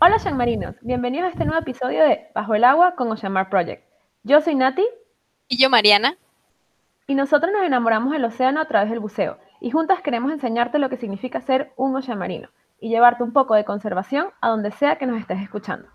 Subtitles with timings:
[0.00, 3.82] Hola Marinos, bienvenidos a este nuevo episodio de Bajo el Agua con Oceanmar Project.
[4.22, 4.86] Yo soy Nati.
[5.48, 6.16] Y yo Mariana.
[7.08, 10.88] Y nosotros nos enamoramos del océano a través del buceo, y juntas queremos enseñarte lo
[10.88, 12.48] que significa ser un ocean marino
[12.78, 15.88] y llevarte un poco de conservación a donde sea que nos estés escuchando.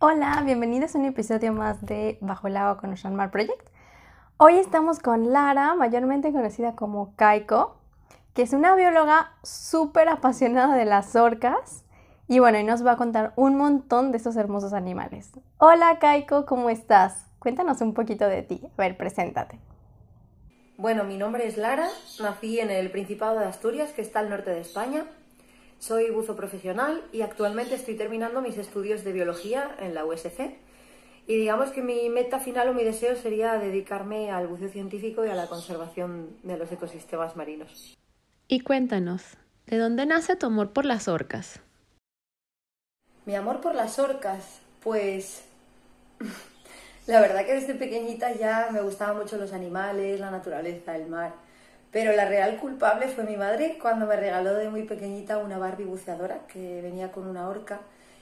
[0.00, 3.70] Hola, bienvenidos a un episodio más de Bajo el Agua con Oceanmar Project.
[4.38, 7.76] Hoy estamos con Lara, mayormente conocida como Kaiko,
[8.34, 11.84] que es una bióloga súper apasionada de las orcas
[12.30, 15.32] y bueno, y nos va a contar un montón de estos hermosos animales.
[15.58, 17.26] Hola Kaiko, ¿cómo estás?
[17.40, 18.60] Cuéntanos un poquito de ti.
[18.62, 19.58] A ver, preséntate.
[20.76, 21.88] Bueno, mi nombre es Lara,
[22.20, 25.06] nací en el Principado de Asturias, que está al norte de España.
[25.80, 30.54] Soy buzo profesional y actualmente estoy terminando mis estudios de biología en la USC.
[31.26, 35.30] Y digamos que mi meta final o mi deseo sería dedicarme al buceo científico y
[35.30, 37.98] a la conservación de los ecosistemas marinos.
[38.46, 39.36] Y cuéntanos,
[39.66, 41.60] ¿de dónde nace tu amor por las orcas?
[43.26, 45.44] Mi amor por las orcas, pues
[47.06, 51.32] la verdad que desde pequeñita ya me gustaban mucho los animales, la naturaleza, el mar.
[51.92, 55.84] Pero la real culpable fue mi madre cuando me regaló de muy pequeñita una Barbie
[55.84, 57.80] buceadora que venía con una orca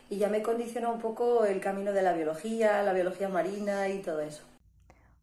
[0.09, 4.01] y ya me condicionó un poco el camino de la biología, la biología marina y
[4.01, 4.43] todo eso.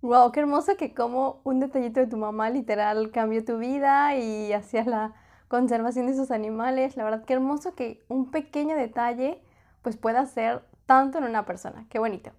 [0.02, 4.53] Wow, qué hermoso que como un detallito de tu mamá literal cambió tu vida y
[4.53, 5.16] hacías la
[5.47, 6.95] conservación de esos animales.
[6.95, 9.41] La verdad, qué hermoso que un pequeño detalle
[9.86, 11.86] pues pueda ser tanto en una persona.
[11.91, 12.31] Qué bonito.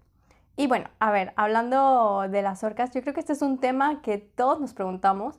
[0.57, 4.03] Y bueno, a ver, hablando de las orcas, yo creo que este es un tema
[4.03, 5.39] que todos nos preguntamos.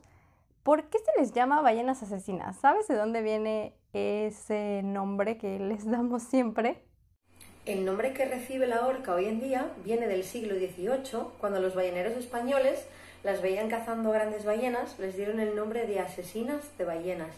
[0.62, 2.56] ¿Por qué se les llama ballenas asesinas?
[2.56, 6.82] ¿Sabes de dónde viene ese nombre que les damos siempre?
[7.66, 11.74] El nombre que recibe la orca hoy en día viene del siglo XVIII, cuando los
[11.74, 12.86] balleneros españoles
[13.22, 17.36] las veían cazando grandes ballenas, les dieron el nombre de asesinas de ballenas.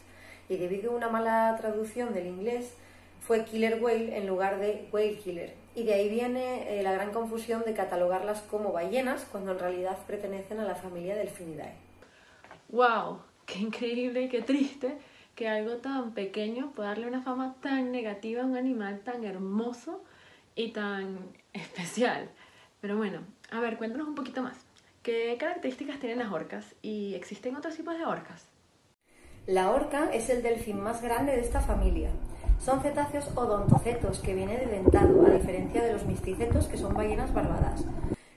[0.48, 2.72] Y debido a una mala traducción del inglés,
[3.30, 5.54] fue Killer Whale en lugar de Whale Killer.
[5.76, 9.96] Y de ahí viene eh, la gran confusión de catalogarlas como ballenas cuando en realidad
[10.04, 11.74] pertenecen a la familia Delfinidae.
[12.70, 13.20] ¡Wow!
[13.46, 14.98] ¡Qué increíble y qué triste
[15.36, 20.02] que algo tan pequeño pueda darle una fama tan negativa a un animal tan hermoso
[20.56, 21.20] y tan
[21.52, 22.28] especial!
[22.80, 23.20] Pero bueno,
[23.52, 24.56] a ver, cuéntanos un poquito más.
[25.04, 28.48] ¿Qué características tienen las orcas y existen otros tipos de orcas?
[29.46, 32.10] La orca es el delfín más grande de esta familia
[32.64, 37.32] son cetáceos odontocetos, que viene de dentado, a diferencia de los misticetos, que son ballenas
[37.32, 37.84] barbadas.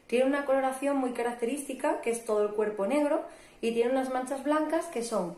[0.07, 3.21] Tiene una coloración muy característica, que es todo el cuerpo negro,
[3.61, 5.35] y tiene unas manchas blancas que son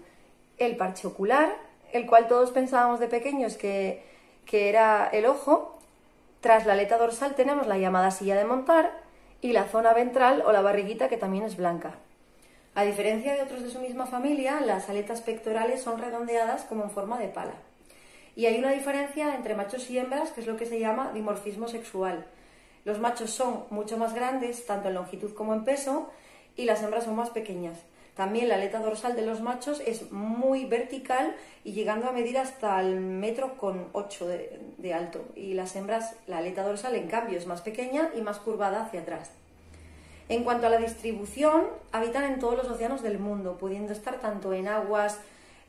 [0.57, 1.55] el parche ocular,
[1.93, 4.03] el cual todos pensábamos de pequeños que,
[4.45, 5.79] que era el ojo.
[6.41, 8.91] Tras la aleta dorsal tenemos la llamada silla de montar
[9.41, 11.95] y la zona ventral o la barriguita que también es blanca.
[12.75, 16.91] A diferencia de otros de su misma familia, las aletas pectorales son redondeadas como en
[16.91, 17.53] forma de pala.
[18.35, 21.67] Y hay una diferencia entre machos y hembras, que es lo que se llama dimorfismo
[21.67, 22.25] sexual.
[22.83, 26.09] Los machos son mucho más grandes, tanto en longitud como en peso,
[26.55, 27.79] y las hembras son más pequeñas.
[28.15, 31.35] También la aleta dorsal de los machos es muy vertical
[31.65, 35.25] y llegando a medir hasta el metro con ocho de, alto.
[35.35, 39.01] Y las hembras, la aleta dorsal en cambio es más pequeña y más curvada hacia
[39.01, 39.31] atrás.
[40.29, 44.53] En cuanto a la distribución, habitan en todos los océanos del mundo, pudiendo estar tanto
[44.53, 45.19] en aguas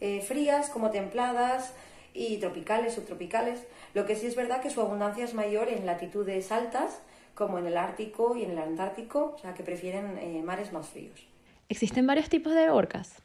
[0.00, 1.74] eh, frías como templadas,
[2.16, 3.60] y tropicales, subtropicales.
[3.94, 7.00] Lo que sí es verdad que su abundancia es mayor en latitudes altas,
[7.34, 10.88] como en el Ártico y en el Antártico, o sea que prefieren eh, mares más
[10.88, 11.26] fríos.
[11.68, 13.22] ¿Existen varios tipos de orcas?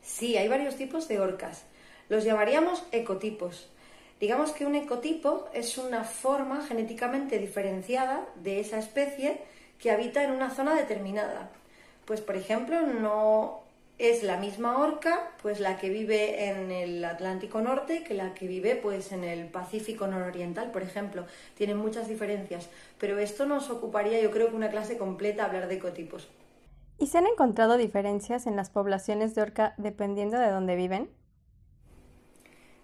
[0.00, 1.64] Sí, hay varios tipos de orcas.
[2.08, 3.68] Los llamaríamos ecotipos.
[4.20, 9.42] Digamos que un ecotipo es una forma genéticamente diferenciada de esa especie
[9.78, 11.50] que habita en una zona determinada.
[12.06, 13.65] Pues, por ejemplo, no
[13.98, 18.46] es la misma orca, pues la que vive en el Atlántico Norte que la que
[18.46, 21.24] vive pues en el Pacífico Nororiental, por ejemplo.
[21.54, 22.68] Tienen muchas diferencias,
[22.98, 26.28] pero esto nos ocuparía yo creo que una clase completa hablar de ecotipos.
[26.98, 31.10] ¿Y se han encontrado diferencias en las poblaciones de orca dependiendo de dónde viven?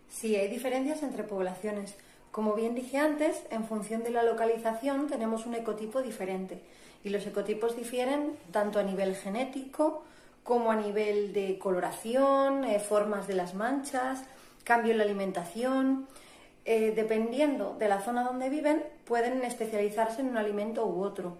[0.09, 1.97] Sí, hay diferencias entre poblaciones.
[2.31, 6.63] Como bien dije antes, en función de la localización tenemos un ecotipo diferente
[7.05, 10.05] y los ecotipos difieren tanto a nivel genético,
[10.45, 14.25] como a nivel de coloración, eh, formas de las manchas,
[14.65, 16.07] cambio en la alimentación.
[16.65, 21.37] Eh, dependiendo de la zona donde viven, pueden especializarse en un alimento u otro.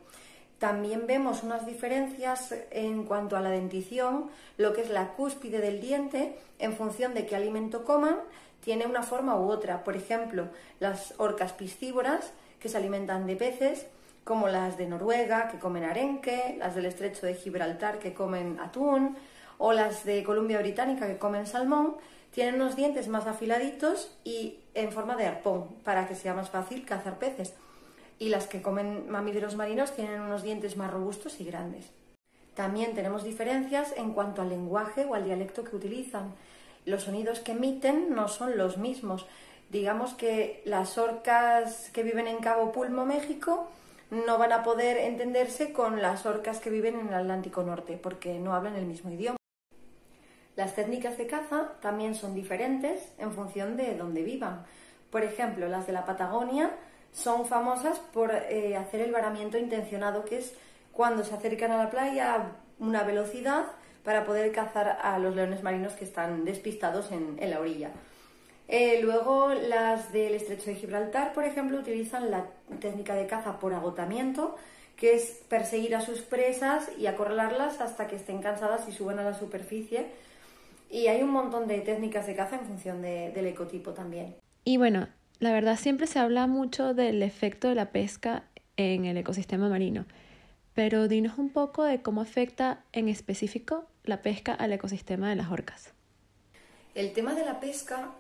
[0.59, 5.81] También vemos unas diferencias en cuanto a la dentición, lo que es la cúspide del
[5.81, 8.17] diente, en función de qué alimento coman,
[8.65, 9.83] tiene una forma u otra.
[9.85, 13.87] Por ejemplo, las orcas piscívoras, que se alimentan de peces,
[14.25, 19.17] como las de Noruega, que comen arenque, las del estrecho de Gibraltar, que comen atún,
[19.59, 21.97] o las de Columbia Británica, que comen salmón,
[22.33, 26.87] Tienen unos dientes más afiladitos y en forma de arpón para que sea más fácil
[26.87, 27.53] cazar peces.
[28.19, 31.91] Y las que comen mamíferos marinos tienen unos dientes más robustos y grandes.
[32.55, 36.33] También tenemos diferencias en cuanto al lenguaje o al dialecto que utilizan.
[36.87, 39.27] Los sonidos que emiten no son los mismos.
[39.71, 43.69] Digamos que las orcas que viven en Cabo Pulmo, México,
[44.13, 48.39] no van a poder entenderse con las orcas que viven en el Atlántico Norte, porque
[48.39, 49.39] no hablan el mismo idioma.
[50.55, 54.67] Las técnicas de caza también son diferentes en función de dónde vivan.
[55.11, 56.73] Por ejemplo, las de la Patagonia
[57.11, 60.55] son famosas por eh, hacer el varamiento intencionado, que es
[60.93, 63.65] cuando se acercan a la playa a una velocidad
[64.05, 67.93] para poder cazar a los leones marinos que están despistados en, la orilla.
[68.69, 72.47] Eh, luego las del estrecho de Gibraltar, por ejemplo, utilizan la
[72.81, 74.57] técnica de caza por agotamiento,
[74.97, 79.25] que es perseguir a sus presas y acorralarlas hasta que estén cansadas y suban a
[79.25, 80.07] la superficie.
[80.91, 84.37] Y hay un montón de técnicas de caza en función del ecotipo también.
[84.65, 85.09] Y bueno,
[85.41, 88.45] la verdad siempre se habla mucho del efecto de la pesca
[88.77, 90.05] en el ecosistema marino.
[90.75, 95.51] Pero dinos un poco de cómo afecta en específico la pesca al ecosistema de las
[95.51, 95.93] orcas.
[96.95, 98.11] El tema de la pesca,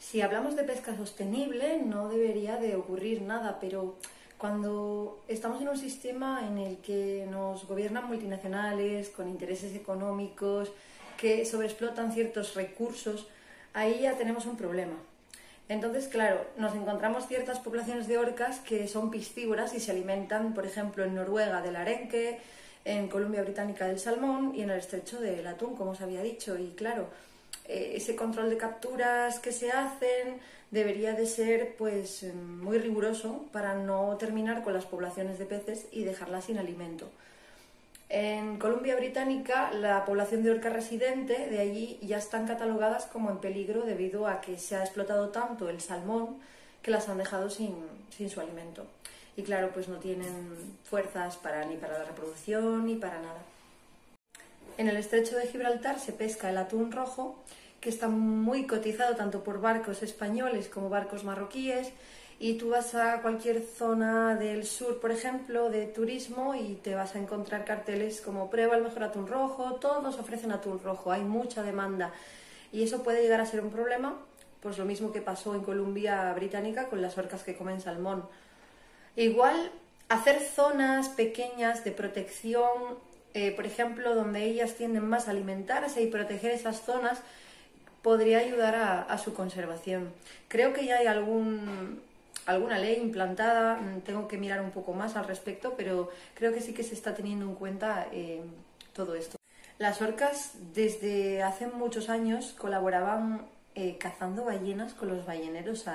[0.00, 3.96] si hablamos de pesca sostenible, no debería de ocurrir nada, pero
[4.38, 10.72] cuando estamos en un sistema en el que nos gobiernan multinacionales con intereses económicos
[11.18, 13.28] que sobreexplotan ciertos recursos,
[13.74, 14.96] ahí ya tenemos un problema.
[15.68, 20.64] Entonces, claro, nos encontramos ciertas poblaciones de orcas que son piscívoras y se alimentan, por
[20.64, 22.40] ejemplo, en Noruega del arenque,
[22.86, 26.58] en Columbia Británica del salmón y en el estrecho del atún, como os había dicho.
[26.58, 27.08] Y claro,
[27.70, 30.40] ese control de capturas que se hacen
[30.70, 36.04] debería de ser pues muy riguroso para no terminar con las poblaciones de peces y
[36.04, 37.08] dejarlas sin alimento.
[38.08, 43.38] En Columbia Británica, la población de orca residente de allí ya están catalogadas como en
[43.38, 46.38] peligro debido a que se ha explotado tanto el salmón
[46.82, 47.76] que las han dejado sin,
[48.28, 48.84] su alimento.
[49.36, 53.42] Y claro, pues no tienen fuerzas para, ni para la reproducción ni para nada.
[54.80, 57.36] En el estrecho de Gibraltar se pesca el atún rojo,
[57.82, 61.92] que está muy cotizado tanto por barcos españoles como barcos marroquíes
[62.38, 67.14] y tú vas a cualquier zona del sur, por ejemplo, de turismo y te vas
[67.14, 71.62] a encontrar carteles como prueba el mejor atún rojo, todos ofrecen atún rojo, hay mucha
[71.62, 72.14] demanda
[72.72, 74.16] y eso puede llegar a ser un problema,
[74.62, 78.24] pues lo mismo que pasó en Columbia Británica con las orcas que comen salmón.
[79.14, 79.72] Igual
[80.08, 86.06] hacer zonas pequeñas de protección, eh, por ejemplo, donde ellas tienden más a alimentarse y
[86.06, 87.20] proteger esas zonas,
[88.02, 88.74] podría ayudar
[89.08, 90.10] a su conservación.
[90.48, 92.00] Creo que ya hay algún
[92.46, 96.60] alguna ley implantada, mm, tengo que mirar un poco más al respecto, pero creo que
[96.60, 98.42] sí que se está teniendo en cuenta eh,
[98.92, 99.36] todo esto.
[99.78, 105.86] Las orcas desde hace muchos años colaboraban eh, cazando ballenas con los balleneros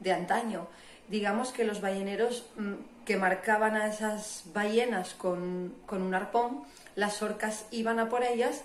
[0.00, 0.66] de antaño.
[1.10, 6.62] Digamos que los balleneros mm, que marcaban a esas ballenas con, un arpón,
[6.94, 8.62] las orcas iban a por ellas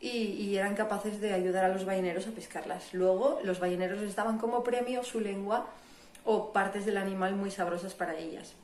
[0.00, 2.92] y, eran capaces de ayudar a los balleneros a pescarlas.
[2.94, 5.68] Luego los balleneros les daban como premio su lengua
[6.24, 8.54] o partes del animal muy sabrosas para ellas.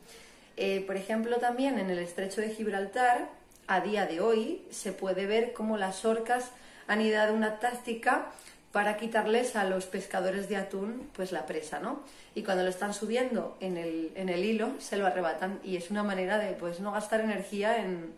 [0.57, 3.29] Eh, por ejemplo, también en el estrecho de Gibraltar,
[3.69, 6.51] a día de hoy, se puede ver cómo las orcas
[6.89, 8.27] han ideado una táctica
[8.75, 12.00] para quitarles a los pescadores de atún pues la presa, ¿no?
[12.35, 15.93] Y cuando lo están subiendo en el, en el hilo, se lo arrebatan y es
[15.93, 18.13] una manera de pues no gastar energía en,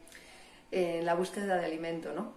[0.71, 2.33] en la búsqueda de alimento, ¿no?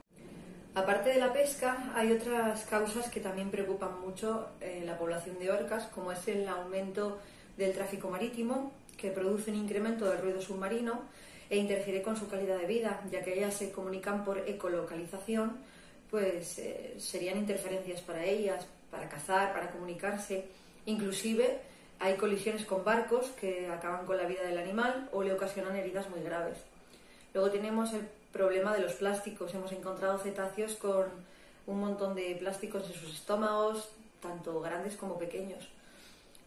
[0.76, 5.52] Aparte de la pesca, hay otras causas que también preocupan mucho eh, la población de
[5.52, 7.20] orcas, como es el aumento
[7.56, 11.04] del tráfico marítimo, que produce un incremento del ruido submarino
[11.50, 15.69] e interfiere con su calidad de vida, ya que ellas se comunican por ecolocalización,
[16.10, 20.46] pues eh, serían interferencias para ellas, para cazar, para comunicarse.
[20.86, 21.60] Inclusive
[22.00, 26.10] hay colisiones con barcos que acaban con la vida del animal o le ocasionan heridas
[26.10, 26.58] muy graves.
[27.34, 29.54] Luego tenemos el problema de los plásticos.
[29.54, 31.06] Hemos encontrado cetáceos con
[31.68, 33.90] un montón de plásticos en sus estómagos,
[34.22, 35.68] tanto grandes como pequeños.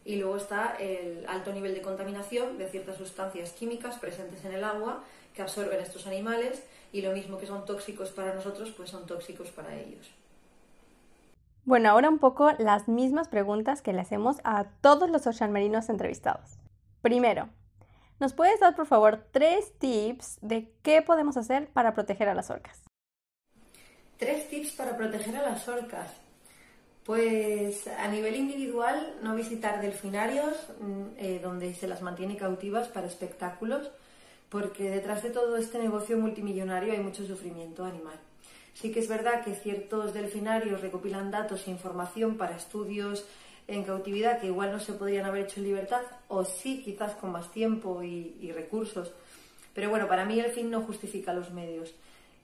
[0.05, 4.63] Y luego está el alto nivel de contaminación de ciertas sustancias químicas presentes en el
[4.63, 5.03] agua
[5.33, 6.61] que absorben estos animales
[6.93, 10.09] y lo mismo que son tóxicos para nosotros, pues son tóxicos para ellos.
[11.65, 15.89] Bueno, ahora un poco las mismas preguntas que le hacemos a todos los ocean marinos
[15.89, 16.57] entrevistados.
[17.01, 17.49] Primero,
[18.23, 22.49] ¿Nos puedes dar, por favor, tres tips de qué podemos hacer para proteger a las
[22.49, 22.81] orcas?
[24.17, 26.09] Tres tips para proteger a las orcas.
[27.03, 33.07] Pues a nivel individual, no visitar delfinarios mm, eh, donde se las mantiene cautivas para
[33.07, 33.91] espectáculos,
[34.53, 38.13] porque detrás de todo este negocio multimillonario hay mucho sufrimiento animal.
[38.75, 43.25] Sí que es verdad que ciertos delfinarios recopilan datos e información para estudios
[43.67, 47.31] en cautividad que igual no se podrían haber hecho en libertad, o sí, quizás con
[47.31, 49.11] más tiempo y, recursos.
[49.73, 51.91] Pero bueno, para mí el fin no justifica los medios.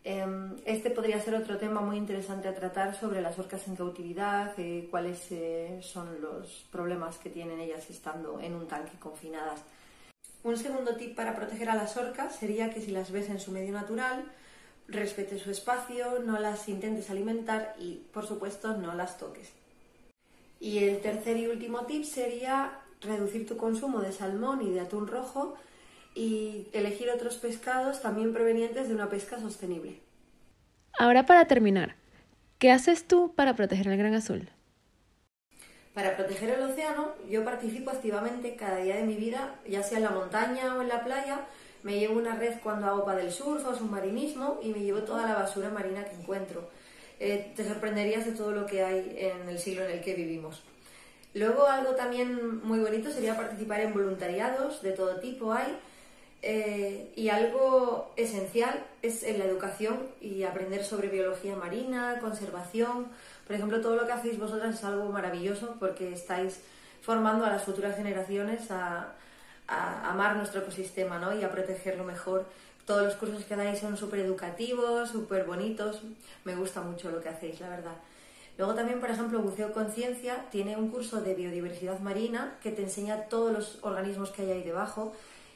[0.04, 4.52] Em, este podría ser otro tema muy interesante a tratar sobre las orcas en cautividad,
[4.58, 9.62] eh, cuáles eh, son los problemas que tienen ellas estando en un tanque confinadas.
[10.44, 13.52] Un segundo tip para proteger a las orcas sería que si las ves en su
[13.52, 14.24] medio natural,
[14.88, 19.52] respete su espacio, no las intentes alimentar y, por supuesto, no las toques.
[20.60, 25.08] Y el tercer y último tip sería reducir tu consumo de salmón y de atún
[25.08, 25.56] rojo
[26.16, 30.02] y elegir otros pescados también provenientes de una pesca sostenible.
[30.98, 31.96] Ahora para terminar,
[32.58, 34.50] ¿qué haces tú para proteger el gran azul?
[36.00, 40.06] Para proteger el océano, yo participo activamente cada día de mi vida, ya sea en
[40.06, 41.42] la montaña o en la playa.
[41.84, 45.34] Me llevo una red cuando hago del surf o submarinismo y me llevo toda la
[45.34, 46.70] basura marina que encuentro.
[47.20, 50.64] Eh, te sorprenderías de todo lo que hay en el siglo en el que vivimos.
[51.34, 55.78] Luego algo también muy bonito sería participar en voluntariados de todo tipo hay
[56.42, 63.08] eh, y algo esencial es en la educación y aprender sobre biología marina, conservación.
[63.50, 66.62] Por ejemplo, todo lo que hacéis vosotras es algo maravilloso porque estáis
[67.02, 69.16] formando a las futuras generaciones a,
[69.68, 71.36] amar nuestro ecosistema ¿no?
[71.36, 72.46] y a protegerlo mejor
[72.86, 76.04] todos los cursos que dais son súper educativos, súper bonitos.
[76.44, 77.96] Me gusta mucho lo que hacéis, la verdad.
[78.60, 83.30] Luego también, por ejemplo, Buceo Conciencia tiene un curso de biodiversidad marina que te enseña
[83.30, 85.14] todos los organismos que hay ahí debajo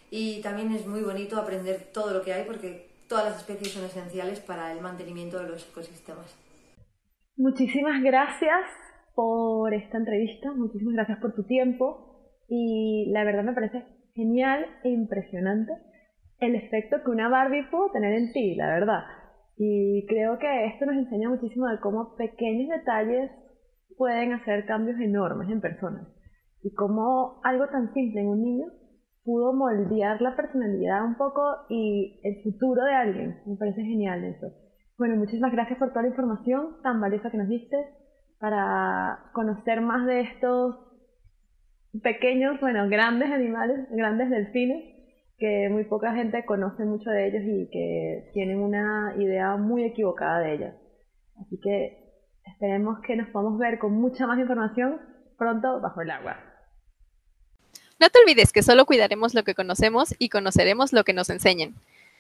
[0.10, 3.84] y también es muy bonito aprender todo lo que hay porque todas las especies son
[3.84, 6.43] esenciales para el mantenimiento de los ecosistemas.
[7.36, 8.62] Muchísimas gracias
[9.16, 14.90] por esta entrevista, muchísimas gracias por tu tiempo y la verdad me parece genial e
[14.90, 15.74] impresionante
[16.40, 19.00] el efecto que una Barbie pudo tener en ti, la verdad.
[19.58, 23.32] Y creo que esto nos enseña muchísimo de cómo pequeños detalles
[23.98, 26.08] pueden hacer cambios enormes en personas.
[26.62, 28.68] Y cómo algo tan simple en un niño
[29.24, 33.42] pudo moldear la personalidad un poco y el futuro de alguien.
[33.48, 34.63] Me parece genial eso.
[34.98, 37.78] Bueno, muchísimas gracias por toda la información tan valiosa que nos diste
[38.40, 40.76] para conocer más de estos
[42.02, 44.94] pequeños, bueno, grandes animales, grandes delfines
[45.38, 50.40] que muy poca gente conoce mucho de ellos y que tienen una idea muy equivocada
[50.40, 50.74] de ellos.
[51.42, 51.98] Así que
[52.46, 55.02] esperemos que nos podamos ver con mucha más información
[55.38, 56.38] pronto bajo el agua.
[58.00, 61.74] No te olvides que solo cuidaremos lo que conocemos y conoceremos lo que nos enseñen.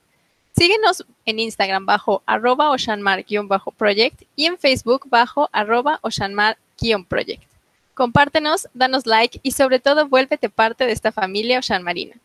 [0.55, 7.43] Síguenos en Instagram bajo arroba oceanmar-project y en Facebook bajo arroba oceanmar-project.
[7.93, 12.15] Compártenos, danos like y sobre todo vuélvete parte de esta familia Ocean Marina.